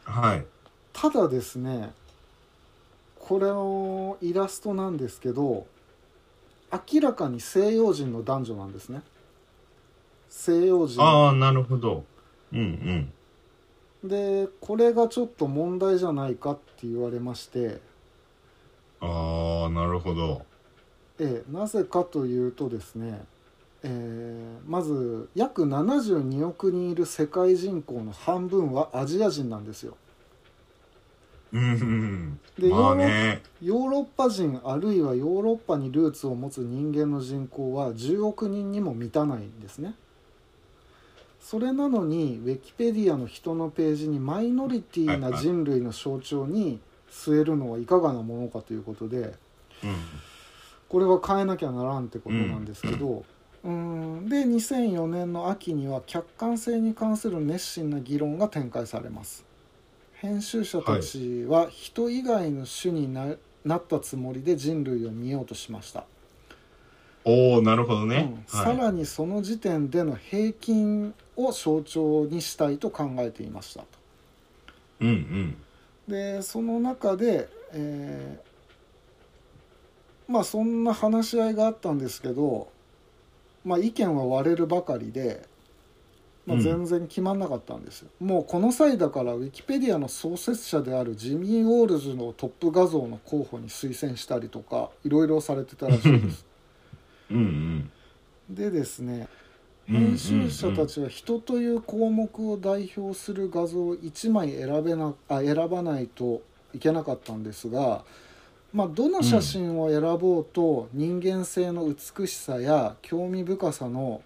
[0.04, 0.46] はい。
[0.94, 1.92] ただですね
[3.26, 5.66] これのイラストなんですけど
[6.92, 9.00] 明らかに西洋人の男女なんですね。
[10.28, 11.00] 西洋人。
[11.00, 12.04] ああなるほど。
[12.52, 13.10] うん
[14.02, 14.08] うん。
[14.08, 17.80] でこれがちょっと問題じゃないかって言われまして、
[19.00, 20.42] ああなるほど。
[21.18, 23.24] ええなぜかというとですね、
[23.84, 29.96] えーまず約72億人いる世界人口の半分はアジア人なんですよ。
[31.54, 32.70] うんでうん。
[32.70, 33.40] まあね。
[33.62, 39.94] ヨーロッパ人あるいはヨーロッパにルーツを持つ人間の人口は10億人にも満たないんですね。
[41.40, 49.34] それなのにウィキペディアの人のページにマイノリティな人類の象徴に据えるのはいかがなものかということで
[49.82, 49.94] うん。
[50.88, 53.24] これは変えなきゃならんってことなんですけど、
[53.64, 59.44] うん、で2004年の秋には客観性に関する熱心な議論が展開されます
[60.24, 66.06] 編集者たちは人以外の種にななったつもりで人類を見ようとしました、
[67.24, 68.32] おおなるほどね。
[68.32, 68.78] うん、さはい。
[68.78, 73.80] らにその時点での平均を象徴にしたいと考えていました。
[73.82, 73.86] と
[75.00, 75.62] うんうん。
[76.08, 78.44] でその中で、えー
[80.26, 82.72] まあそんな話し合いがあったんですけど、
[83.64, 85.46] まあ、意見は割れるばかりで、
[86.46, 86.62] まあ、うん。
[86.62, 96.46] 全然決まんなかったんですよ、もうこの際だからウィキペディアの創設者であるジミー・ウォールズのトップ画像の候補に推薦したりとかいろいろされてたらしいです。
[97.30, 97.90] うんうん。
[98.54, 99.28] でですね
[99.88, 100.08] うんうんうん。
[100.10, 106.42] 編集者たちは人という項目を代表する画像を1枚選べなあ選ばないと
[106.74, 108.04] いけなかったんですが、
[108.72, 114.22] まあ、どの写真を選ぼうと人間性の美しさや興味深さの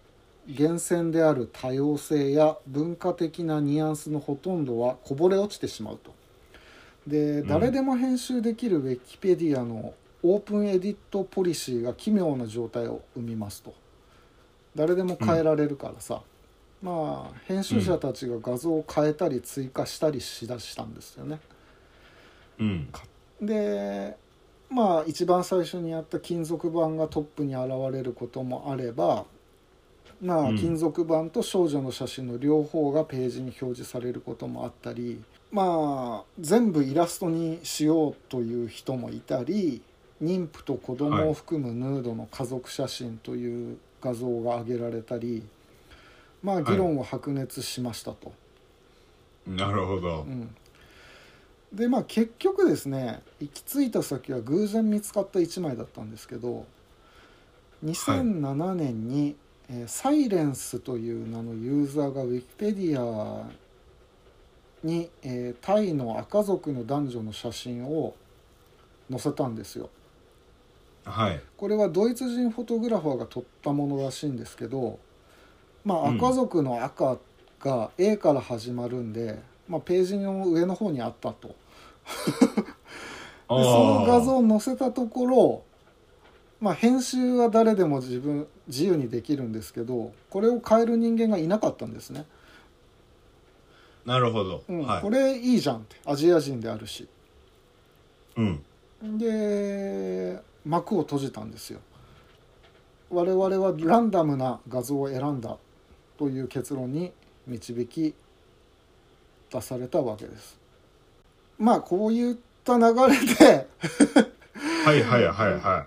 [0.48, 6.14] 源泉である多様性や文化的なニュアンスのほとんどはこぼれ落ちてしまうと。
[7.06, 13.74] でん誰でも編集できるウィキペディアのオープンエディットポリシーが奇妙な状態を生みますと。
[14.74, 16.22] 誰でも変えられるからさ、
[16.82, 21.40] まあ編集者たちが画像を変えたり追加したりしだしたんですよね。
[22.58, 22.88] うん
[23.42, 24.16] で
[24.70, 29.24] まあ一番最初にやった金属板がトップに現れることもあれば
[30.20, 30.59] まあうん。
[30.59, 39.81] 金属板と少女の写真の両方がページに表示されることもあったりまあ全部イラストにしようという人もいたり
[40.22, 45.42] 妊婦と子供を含むヌードの家族写真という画像が上げられたり
[46.42, 48.33] まあ議論を白熱しましたと。
[49.46, 50.22] なるほど。
[50.22, 50.54] うん、
[51.72, 56.66] でまあ結局ですね行き着いた先は偶然見つかった1枚だったんですけど
[57.85, 59.37] 2007年に、
[59.70, 63.48] えーサイレンスという名のユーザーがウィキペディア
[64.83, 68.14] に、えータイの赤族の男女の写真を
[69.11, 69.90] 載せたんですよ。
[71.04, 71.40] はい。
[71.57, 74.98] これはドイツ人フォトグラファーが撮ったものらしいんですけど、
[75.85, 76.16] まあ、うん。
[76.16, 77.18] 赤族の赤
[77.61, 81.48] が A から始まるんで、まあ、ページの上の方にあったと。
[81.48, 81.54] で
[83.48, 85.62] あその画像ーを載せたところ、
[86.60, 92.26] まあ、編集は誰でも自分自由にできるんですけどこれを変える人間がいなかったんですね、
[94.08, 95.02] なるほど、うんはい。
[95.02, 95.96] これいいじゃんって。
[96.06, 97.06] アジア人であるし。
[98.36, 98.62] うん。
[99.18, 101.80] で幕を閉じたんですよ。
[103.10, 105.58] 我々はランダムな画像を選んだ
[106.18, 107.12] という結論に
[107.46, 108.14] 導き
[109.50, 110.58] 出されたわけです。
[111.58, 112.92] まあこういった流れ
[113.34, 113.68] で
[114.84, 115.86] はいはいはいは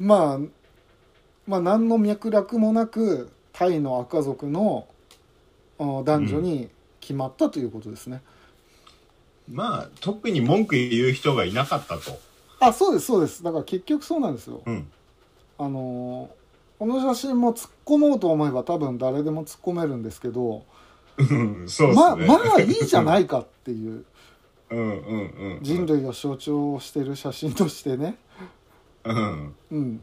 [0.00, 0.38] まあ
[1.46, 4.88] まあ何の脈絡もなくタイの赤族の
[5.78, 8.22] あ男女に決まったということですね、
[9.48, 12.18] いまあ特に文句言う人がいなかったと。
[12.60, 13.42] あそうですそうです。
[13.42, 14.62] だから結局そうなんですよ。
[14.64, 14.90] うん。
[15.58, 16.40] あのー
[16.80, 20.64] この写真も突っ込もうと思えば多分誰でも突っ込めるんですけど、
[21.18, 21.94] うんそうね。
[21.94, 24.06] ままあいいじゃないかっていう。
[24.70, 25.58] うんうんうん。
[25.60, 28.16] 人類を象徴してる写真としてね
[29.04, 29.54] うん。
[29.70, 30.00] うん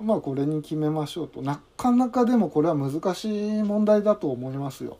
[0.00, 1.42] まあこれに決めましょうと。
[1.42, 4.98] なかなかでもこれは難しい問題だと思いますよ。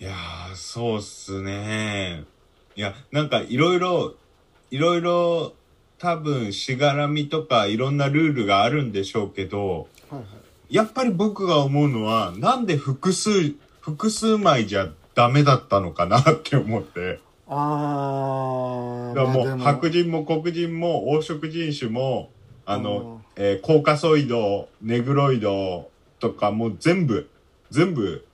[0.00, 2.24] いやーそうっすね。
[2.76, 4.14] いやなんかいろいろ
[4.70, 5.52] いろいろ
[5.98, 10.74] 多分しがらみとかいろんなルールがあるんでしょうけどはいはい。
[10.74, 13.30] やっぱり僕が思うのはなんで複数
[13.80, 19.14] 複数枚じゃダメだったのかなって思ってあー。
[19.14, 22.30] だからもうまあで白人も黒人も黄色人種も
[22.66, 27.28] あの、えーコーカソイドネグロイドとかもう全部
[27.70, 28.26] 全部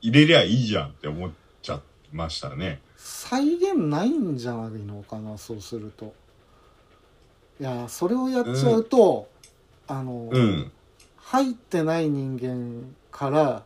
[0.00, 1.30] 入れりゃいいじゃんって思っ
[1.62, 1.80] ちゃい
[2.12, 2.80] ましたね。
[2.96, 6.14] 再現ないんじゃないのかなそうすると。
[7.60, 9.28] いやそれをやっちゃうと、
[9.86, 10.72] あの、うん。
[11.16, 13.62] 入ってない人間から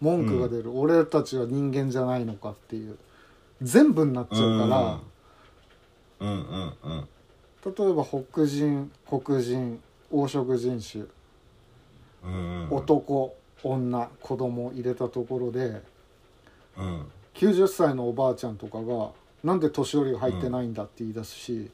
[0.00, 2.98] 文句が出る、俺たちは人間じゃないのかっていう
[3.62, 5.00] 全部になっちゃうから、
[6.20, 6.28] うん。
[6.28, 7.08] うんうん
[7.64, 11.04] 例えば黒人黒人黄色人種
[12.22, 12.72] うんうん。
[12.72, 13.34] 男
[13.64, 15.82] 女子供入れたところで
[16.76, 17.06] うん。
[17.34, 19.10] 90歳のおばあちゃんとかが
[19.44, 21.70] 「なんで年寄りが入ってないんだ」って言い出すし、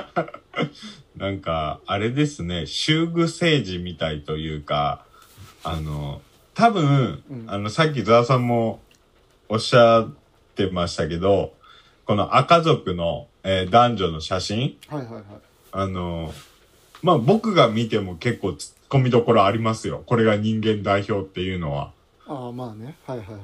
[1.16, 5.06] なんかあれですね修具政治みたいというか
[5.64, 6.20] あの
[6.54, 7.44] 多分、うん。
[7.46, 8.80] あのさっきザワさんも
[9.48, 10.14] おっしゃっ
[10.66, 11.52] てましたけど
[12.04, 15.24] この赤族の、えー男女の写真はいはいはい。
[15.72, 16.32] あの
[17.02, 20.02] まあ僕が見ても結構突っ込みどころありますよ。
[20.04, 21.92] これが人間代表っていうのは。
[22.26, 22.96] ああまあね。
[23.06, 23.40] はいはいはい。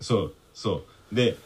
[0.00, 1.14] そうそう。
[1.14, 1.36] で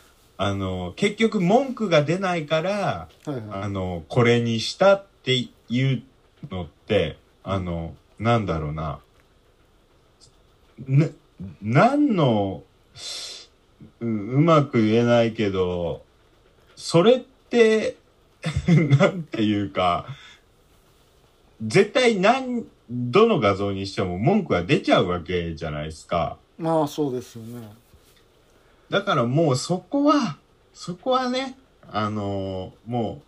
[0.42, 3.42] あの、結局文句が出ないから、はいはい。
[3.64, 5.34] あの、これにしたって
[5.68, 6.02] いう
[6.50, 9.00] のって、あの、なんだろうな。
[10.88, 11.08] な、
[11.60, 12.62] 何の、
[14.00, 14.08] うう
[14.40, 16.02] まく言えないけど、
[16.76, 17.96] それって、
[18.98, 20.06] なんていうか、
[21.62, 26.38] 絶対何、どの画像にしても文句が出ちゃうわけじゃないですか。
[26.58, 27.68] まあそうですよね
[28.90, 30.36] だからもうそこは、
[30.74, 31.56] そこはね、
[31.90, 33.22] あのーもう、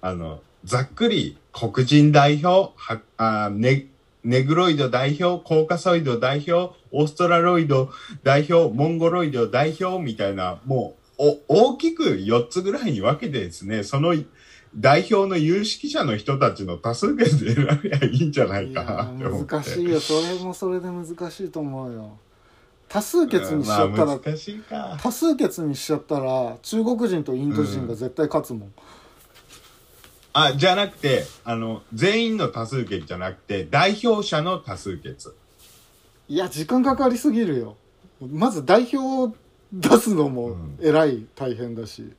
[0.00, 3.86] あの、ざっくり黒人代表、はあネ
[4.24, 7.90] ネグロイド代表、コーカソイド代表、オーストラロイド
[8.22, 14.14] 代表、モンゴロイド代表みたいな、もうお大きく4つぐらいに分けてですね、その
[14.76, 19.04] 代表の有識者の人たちの多数決で選べばいいんじゃないかな。
[19.30, 22.18] 難しいよそれもそれで難しいと思うよ
[22.88, 24.98] 多数決にしちゃったら、まあ。
[25.00, 28.72] 多数決にしちゃったら中国人とインド人が絶対勝つもん、
[30.34, 35.34] あ、じゃなくて、あの、全員の多数決じゃなくて、代表者の多数決。
[36.28, 37.76] いや時間かかりすぎるよ
[38.20, 39.34] まず代表を
[39.72, 42.10] 出すのもうんえらい大変だし、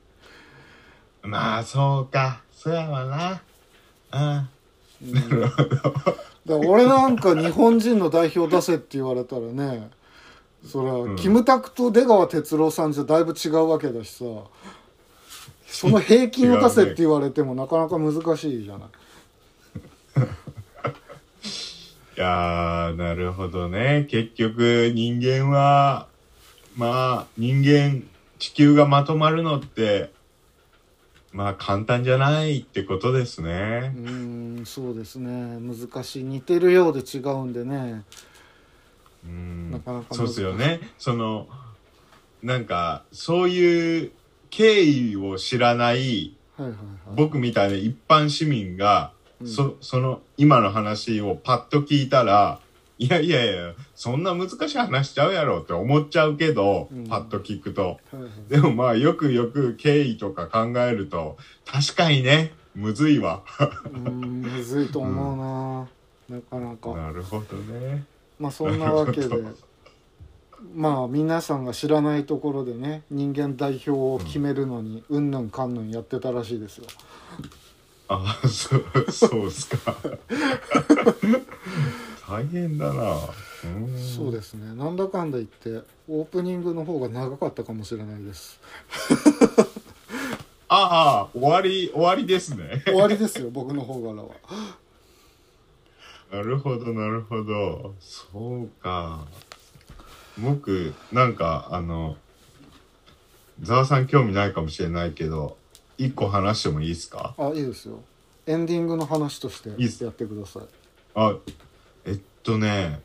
[1.23, 2.41] まあ、そうか。
[2.51, 4.49] そうやわな。
[5.01, 5.11] うん。
[5.11, 5.65] うんだか
[6.45, 9.89] ら俺なんか日本人の代表出せって言われたらね
[10.63, 14.25] それは、うんキムタクと出川哲朗さんじゃだいぶ違うわけだしさ
[15.67, 18.89] その平均を出せって言われてもなかなか難しいじゃない
[22.17, 24.07] いやー、なるほどね。
[24.09, 26.07] 結局、人間は、
[26.77, 28.03] まあ、人間、
[28.39, 30.11] 地球がまとまるのって、
[31.33, 33.93] まあ、簡単じゃないってことですうね。
[33.93, 38.03] ーんそうですね難しい似てるようで違うんでね
[39.25, 40.79] うんなかなかそうですよね。
[40.97, 41.49] その、
[42.41, 44.11] なんか、そういう
[44.55, 46.85] 経緯を知らない、はいはいはい。
[47.17, 49.47] 僕みたいな一般市民が、うん。
[49.47, 52.61] そその今の話をパッと聞いたら
[52.97, 57.07] いやいやいやそんな難しい話しちゃうやろって思っちゃうけど、うん。
[57.07, 57.81] パッと聞くと。
[57.81, 58.31] はいはい。
[58.47, 61.35] でもまあよくよく経緯とか考えると
[61.65, 63.43] 確かにねむずいわ。
[63.91, 65.87] むずいと思
[66.29, 66.95] うな、なかなか。
[66.95, 68.05] なるほどね。
[68.39, 69.27] まあそんなわけで
[70.73, 75.31] まあ皆さんが知らないところでね人間代表を決めるのにうん。
[75.31, 76.85] ぬんかんぬんやってたらしいですよ。
[78.07, 79.95] あそうそうっすか。
[82.27, 83.19] 大変だな。
[83.63, 83.97] うん。
[83.97, 84.75] そうですね。
[84.75, 88.59] なんだかんだ言ってオープニングの方が長かったかもしれないです。
[90.67, 92.83] ああ終わり終わりですね。
[92.85, 94.29] 終わりですよ僕の方からは。
[96.31, 97.95] なるほど、なるほど。
[97.99, 99.25] そうか。
[100.37, 102.17] 僕、なんか、あの、
[103.61, 105.57] ざわさん興味ないかもしれないけど、
[105.97, 107.33] 一個話してもいいですか？
[107.37, 108.01] あいいですよ。
[108.45, 110.03] エンディングの話としていいっす。
[110.03, 110.63] やってください。
[111.15, 111.35] あ、
[112.03, 113.01] えっとね、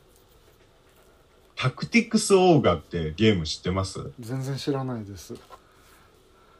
[1.55, 4.11] タクティクスオーガってゲーム知ってます？
[4.19, 5.35] 全然知らないです。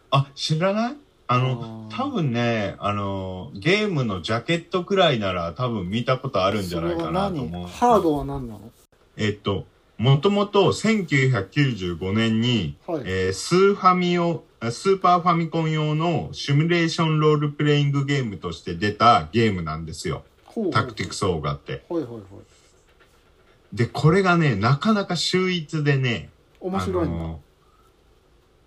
[0.09, 0.95] あ、知らない？
[1.27, 1.97] あの、あー。
[1.97, 7.61] 多分ね、あの、ゲームのジャケットくらいなら多分見たことあるんじゃないかなと思う。
[7.63, 7.67] 何？
[7.67, 8.71] ハードは何なの？
[9.17, 9.65] えっと、
[10.01, 20.23] もともと1995年に、はいえースーファミを、あスーパーファミコン用のシミュレーションロールプレイングゲームとして出たゲームなんですよ。
[20.71, 21.83] タクティクスオーガって。
[21.87, 22.21] はいはいはい
[23.71, 27.39] で、これがね、なかなか秀逸でね、面白いんだ、あの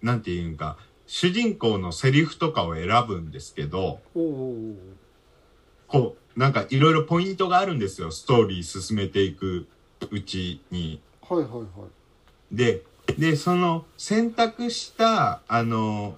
[0.02, 0.76] なんていうんか、
[1.08, 8.12] 主人公のセリフとかを選ぶんですけど、こう、なんかいろいろポイントがあるんですよ。
[8.12, 9.66] ストーリー進めていく
[10.12, 11.00] うちに。
[11.28, 12.56] はいはいはい。
[12.56, 12.82] で、
[13.18, 16.16] で、その選択した、あの、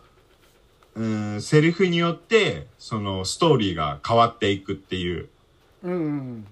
[0.94, 5.28] うん、セリフによって、そのストーリーが変わっていくっていう。
[5.82, 6.46] うんうん。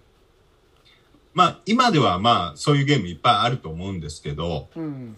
[1.32, 5.16] まあ、今ではまあ、そういうゲームいっぱいあると思うんですけど、うん。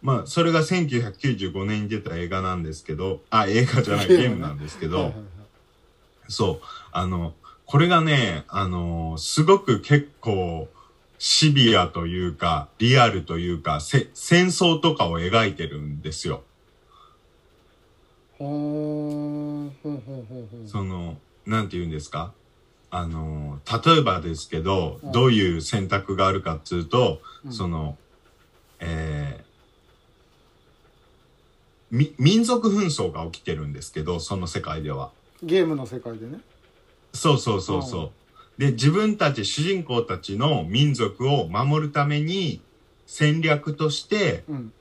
[0.00, 5.24] まあ、それが1995年に出た映画なんですけど、あ、映画じゃない、 ゲームなんですけど、はいはいはい。
[6.28, 7.34] そう、あの、
[7.66, 10.68] これがね、あの、すごく結構、
[11.24, 16.42] シビアというか、リアルというか、せ戦争とかを描いてるんですよ。
[18.40, 18.44] そ
[20.82, 21.16] の、
[21.46, 22.32] なんて言うんですか？
[22.90, 27.96] あの、例えばですけど、うんどういう選択があるかっつうと、うんその、
[28.80, 29.44] えー
[31.92, 35.12] み、民族紛争が起きてるんですけど、その世界では。
[35.40, 36.40] ゲームの世界でね
[37.14, 38.10] そうそうそうそう。
[38.58, 42.60] で、自分たち、主人公たちの民族を守るために、
[43.06, 44.72] 戦略として、うん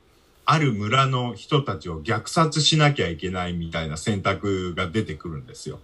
[0.45, 5.79] ある村の人たちを虐殺しなきゃいけないみたいな選択が出てくるんですよ。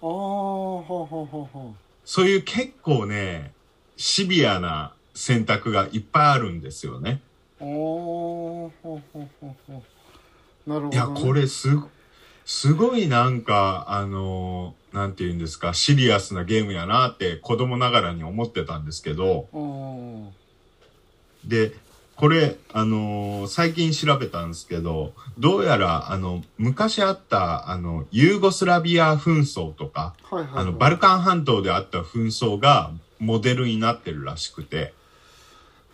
[0.00, 1.72] ああはあはあはあは
[2.04, 3.52] そういう結構ね、
[3.96, 7.20] シビアな選択がいっぱいあるんですよね。
[7.60, 7.64] あ。
[7.64, 9.82] ああはあはあはあは
[10.66, 10.90] あなるほど、ね。
[10.92, 11.68] いや、これす、
[12.46, 20.28] すごいなんか、あのーなんて言うんですか、シリアスなゲームやなって子供ながらに思ってたんですけど、うん。
[21.44, 21.72] で、
[22.16, 30.62] これ、あのー最近調べたんですけど、どうやら、あの、昔あった、あの、ユーゴスラビア紛争とか、はいはい、はい。
[30.62, 34.92] あの、バルカン半島であった紛争がモデルになってるらしくて、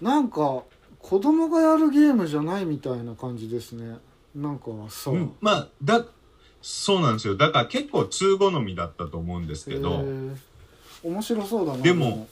[0.01, 0.65] なんか
[0.99, 3.97] 子供がやるゲームじゃないみたいな感じですね
[4.35, 6.05] なんかさ、うんまあ、だ、
[6.69, 7.37] そうなんですよ。
[7.37, 10.05] だから結構通好みだったと思うんですけど、
[11.05, 12.27] 面白そうだなでも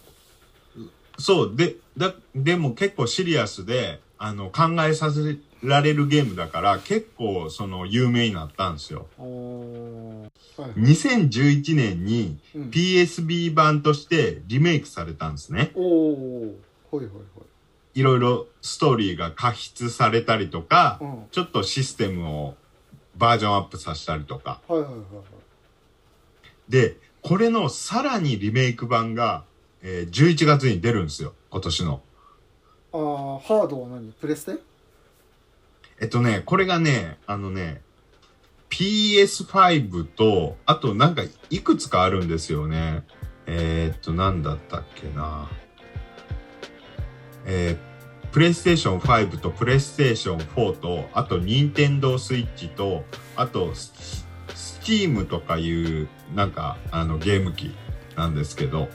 [1.18, 9.06] そう、で、だ、でも結構シリアスで、あの、考えさせられるゲームだから、結構、その、有名になったんですよ。
[9.16, 10.80] はい。
[10.80, 12.62] 2011年にうん。
[12.70, 15.70] PSB 版としてリメイクされたんですね。
[15.76, 16.54] おお
[16.90, 17.22] ほいほい
[17.94, 18.02] い。
[18.02, 21.26] ろいろストーリーが加筆されたりとか、うん。
[21.30, 22.56] ちょっとシステムを
[23.16, 24.60] バージョンアップさせたりとか。
[24.68, 25.04] はいはいはいはい
[26.68, 29.44] で、これのさらにリメイク版が、
[29.82, 31.34] えー11月に出るんですよ。
[31.50, 32.02] 今年の。
[32.92, 34.12] ああハードは何？
[34.12, 34.62] プレステ？
[36.00, 37.82] えっとね、これがね、あのね、
[38.70, 43.04] PS5 と、あとなんかいくつかあるんですよね。
[43.46, 45.50] えーっと、なんだったっけな。
[47.44, 47.93] えー、
[48.34, 53.04] プレイステーション5とプレイステーション4と、あとニンテンドースイッチと、
[53.36, 54.26] あとス、
[54.56, 57.76] スチームとかいう、なんか、あの、ゲーム機
[58.16, 58.88] なんですけど、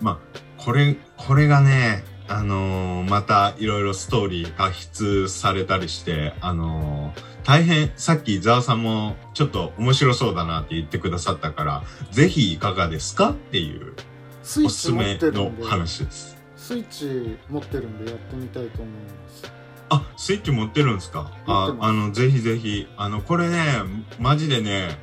[0.00, 13.94] まあ、これ、これがね、あのーまたいろいろストーリー加筆されたりして、あのー大変、さっきザワさんもちょっと面白そうだなって言ってくださったから、ぜひいかがですかっていう
[14.66, 16.37] おすすめの話です。
[16.68, 19.50] スイッチ持ってるんでやってみたいと思います
[19.88, 21.32] あ、スイッチ持ってるんですか？
[21.46, 23.64] ああの、ぜひぜひ、あの、これね、
[24.18, 24.98] マジでね、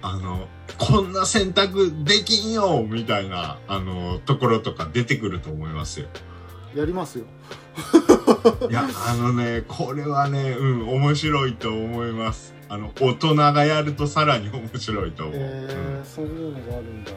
[0.00, 0.48] あの、
[0.78, 6.06] こんな選択できんよみたいな、あの、ところとか出てくると思いますよ。
[6.74, 7.26] やりますよ
[8.70, 12.54] いや、あのね、これはね、うん、面白いと思います。
[12.70, 15.36] あの、大人がやるとさらに面白いと思う。
[15.36, 17.14] えうんー、そういうのがあるんだい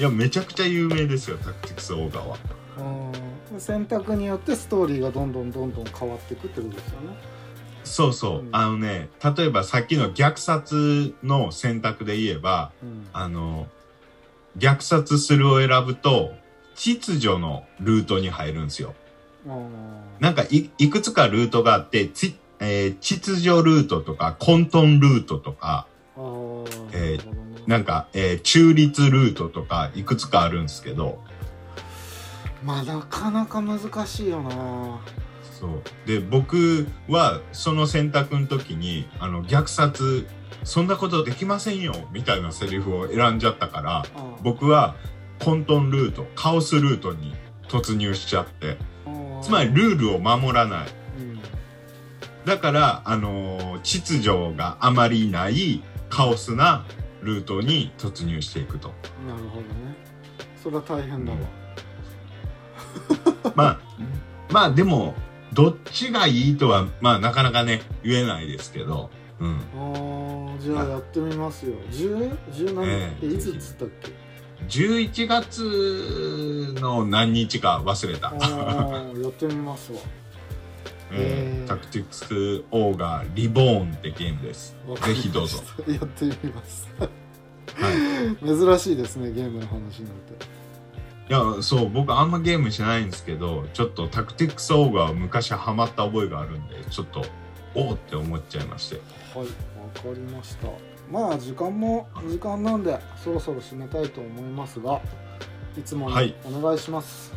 [0.00, 2.38] や、めちゃくちゃ有名ですよ、タクティクスオーガは。
[2.82, 3.60] うん。
[3.60, 7.16] 選択によってストーリーがどんどんどんどん変わっていくってことですよね。
[7.84, 8.40] そうそう。
[8.40, 8.48] うん。
[8.52, 13.08] あのね、例えばさっきの虐殺の選択で言えば、うん。
[13.12, 13.66] あの、
[14.58, 16.32] 虐殺するを選ぶと、
[16.74, 18.94] 秩序のルートに入るんですよ。
[20.18, 25.86] なんかい、いくつかルートがあって、ちえー秩序ルートとか、混沌ルートとか、
[26.92, 31.22] えーなんか、えー中立ルートとか、いくつかあるんですけど、
[32.64, 35.00] まあなかなか難しいよな。
[35.60, 35.82] そう。
[36.06, 40.26] で、僕は、その選択の時に、あの、虐殺、
[40.64, 44.96] そんなことできませんよ、みたいなセリフを選んじゃったから、あ僕は、
[45.44, 47.34] 混沌ルート、カオスルートに
[47.68, 50.88] 突入しちゃって、ーつまりルールを守らない。
[51.18, 51.40] うん。
[52.44, 56.84] だから、あのー秩序があまりないカオスな
[57.22, 58.88] ルートに突入していくと。
[59.26, 59.96] なるほどね。
[60.62, 61.38] それは大変だわ、
[63.54, 63.80] まあ、
[64.50, 65.14] まあでも、
[65.52, 69.10] どっちがいいとは、まあなかなかね、言えないですけど、
[69.40, 69.56] うん。
[69.74, 74.12] ああじゃあやってみますよ10 10何、えええいつっつったっけ
[74.68, 78.32] ？11月の何日か忘れた。
[78.34, 79.98] やってみますわ
[81.12, 84.76] えーえータクティクスオーガーリボーンってゲームです。
[85.06, 85.58] ぜひどうぞ。
[85.88, 88.36] やってみますはい。
[88.46, 90.59] 珍しいですねゲームの話なんて
[91.30, 97.24] いや、そう、僕あんまゲームしないんですけど、ちょっとタクティクスオーガー昔ハマった覚えがあるんで、ちょっと、
[97.76, 98.96] おーって思っちゃいまして。
[99.32, 99.52] はいわ
[99.94, 100.66] かりました。
[101.08, 105.00] まあ時間も時間なんでそろそろ締めたいと思いますが
[105.76, 106.34] いつものはい。
[106.44, 107.32] お願いします。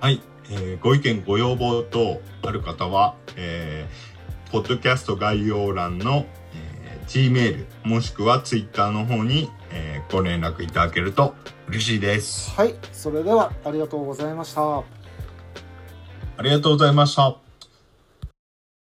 [0.00, 0.20] はい、
[0.50, 11.34] えーご意見ご要望等ある方は、えーポッドキャスト概要欄の、えー Gmail もしくは Twitter の方に、えーご連絡いただけると
[11.68, 12.50] 嬉しいです。
[12.50, 17.45] はいそれではありがとうございましたありがとうございました。